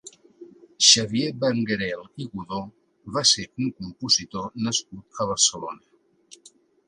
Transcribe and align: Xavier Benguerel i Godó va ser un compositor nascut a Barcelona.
Xavier 0.85 1.27
Benguerel 1.43 2.01
i 2.23 2.27
Godó 2.31 2.61
va 3.17 3.23
ser 3.33 3.45
un 3.65 3.69
compositor 3.81 4.49
nascut 4.69 5.23
a 5.27 5.31
Barcelona. 5.33 6.51